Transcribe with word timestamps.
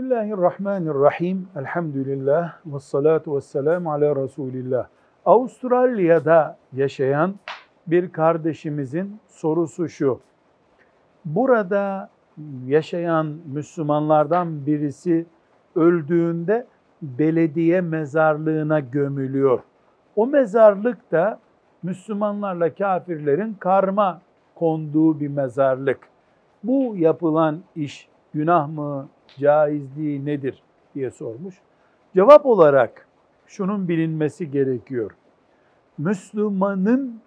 Bismillahirrahmanirrahim. 0.00 1.48
Elhamdülillah 1.56 2.52
ve 2.66 2.78
salatu 2.80 3.36
ve 3.36 3.40
selamu 3.40 3.92
ala 3.92 4.16
Resulillah. 4.16 4.86
Avustralya'da 5.24 6.56
yaşayan 6.72 7.34
bir 7.86 8.12
kardeşimizin 8.12 9.20
sorusu 9.28 9.88
şu. 9.88 10.20
Burada 11.24 12.10
yaşayan 12.66 13.36
Müslümanlardan 13.52 14.66
birisi 14.66 15.26
öldüğünde 15.76 16.66
belediye 17.02 17.80
mezarlığına 17.80 18.80
gömülüyor. 18.80 19.60
O 20.16 20.26
mezarlık 20.26 21.12
da 21.12 21.38
Müslümanlarla 21.82 22.74
kafirlerin 22.74 23.54
karma 23.54 24.20
konduğu 24.54 25.20
bir 25.20 25.28
mezarlık. 25.28 25.98
Bu 26.64 26.96
yapılan 26.96 27.60
iş 27.76 28.08
günah 28.34 28.68
mı, 28.68 29.08
caizliği 29.38 30.26
nedir 30.26 30.62
diye 30.94 31.10
sormuş. 31.10 31.54
Cevap 32.14 32.46
olarak 32.46 33.06
şunun 33.46 33.88
bilinmesi 33.88 34.50
gerekiyor. 34.50 35.10
Müslümanın 35.98 37.20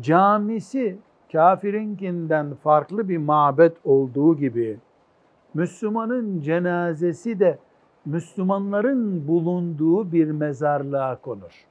camisi 0.00 0.98
kafirinkinden 1.32 2.54
farklı 2.54 3.08
bir 3.08 3.18
mabet 3.18 3.76
olduğu 3.84 4.36
gibi 4.36 4.78
Müslümanın 5.54 6.40
cenazesi 6.40 7.40
de 7.40 7.58
Müslümanların 8.04 9.28
bulunduğu 9.28 10.12
bir 10.12 10.30
mezarlığa 10.30 11.16
konur. 11.16 11.66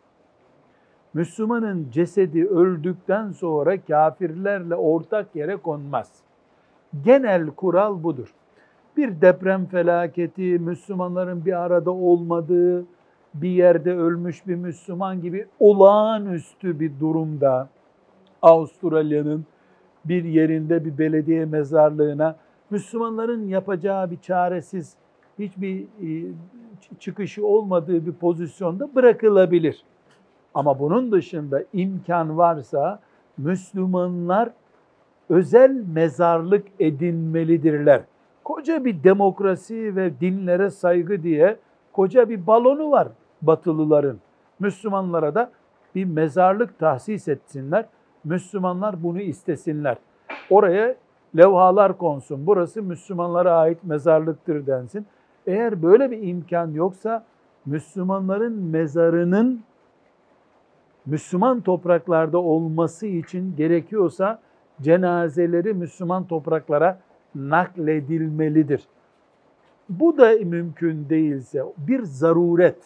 Müslümanın 1.14 1.92
cesedi 1.92 2.48
öldükten 2.48 3.32
sonra 3.32 3.82
kafirlerle 3.82 4.76
ortak 4.76 5.36
yere 5.36 5.56
konmaz. 5.58 6.12
Genel 7.04 7.48
kural 7.48 8.04
budur. 8.04 8.34
Bir 8.98 9.22
deprem 9.22 9.66
felaketi, 9.66 10.42
Müslümanların 10.42 11.46
bir 11.46 11.62
arada 11.62 11.92
olmadığı, 11.92 12.86
bir 13.34 13.50
yerde 13.50 13.94
ölmüş 13.94 14.48
bir 14.48 14.56
Müslüman 14.56 15.22
gibi 15.22 15.48
olağanüstü 15.60 16.80
bir 16.80 17.00
durumda 17.00 17.70
Avustralya'nın 18.42 19.46
bir 20.06 20.24
yerinde 20.24 20.86
bir 20.86 20.98
belediye 20.98 21.46
mezarlığına 21.46 22.36
Müslümanların 22.70 23.48
yapacağı 23.48 24.12
bir 24.12 24.18
çaresiz 24.22 24.96
hiçbir 25.40 25.82
e, 25.82 26.32
çıkışı 27.00 27.46
olmadığı 27.46 28.06
bir 28.06 28.12
pozisyonda 28.12 28.96
bırakılabilir. 28.96 29.84
Ama 30.54 30.80
bunun 30.80 31.12
dışında 31.12 31.64
imkan 31.74 32.38
varsa 32.38 33.00
Müslümanlar 33.38 34.50
özel 35.30 35.84
mezarlık 35.94 36.68
edinmelidirler. 36.80 38.02
Koca 38.44 38.86
bir 38.86 39.04
demokrasi 39.04 39.96
ve 39.96 40.20
dinlere 40.20 40.70
saygı 40.70 41.24
diye 41.24 41.58
koca 41.94 42.30
bir 42.30 42.48
balonu 42.48 42.92
var 42.92 43.08
Batılıların. 43.42 44.18
Müslümanlara 44.60 45.36
da 45.36 45.52
bir 45.96 46.06
mezarlık 46.06 46.80
tahsis 46.80 47.28
etsinler. 47.28 47.86
Müslümanlar 48.24 49.04
bunu 49.04 49.22
istesinler. 49.22 49.98
Oraya 50.50 50.96
levhalar 51.38 51.98
konsun. 51.98 52.48
Burası 52.48 52.84
Müslümanlara 52.84 53.58
ait 53.58 53.84
mezarlıktır 53.84 54.68
densin. 54.68 55.06
Eğer 55.48 55.84
böyle 55.84 56.12
bir 56.12 56.28
imkan 56.28 56.72
yoksa 56.72 57.26
Müslümanların 57.66 58.54
mezarının 58.54 59.64
Müslüman 61.06 61.62
topraklarda 61.62 62.38
olması 62.38 63.08
için 63.08 63.56
gerekiyorsa 63.56 64.40
cenazeleri 64.82 65.74
Müslüman 65.74 66.24
topraklara 66.24 67.00
nakledilmelidir. 67.36 68.88
Bu 69.90 70.18
da 70.18 70.32
mümkün 70.46 71.10
değilse 71.10 71.64
bir 71.78 72.04
zaruret 72.04 72.78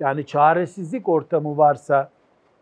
yani 0.00 0.26
çaresizlik 0.26 1.08
ortamı 1.08 1.56
varsa 1.56 2.10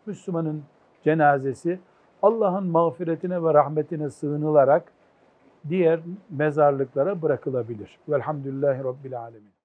Müslümanın 0.05 0.63
cenazesi 1.03 1.79
Allah'ın 2.21 2.67
mağfiretine 2.67 3.43
ve 3.43 3.53
rahmetine 3.53 4.09
sığınılarak 4.09 4.91
diğer 5.69 5.99
mezarlıklara 6.29 7.21
bırakılabilir. 7.21 7.99
Velhamdülillahi 8.09 8.83
Rabbil 8.83 9.19
Alemin. 9.19 9.57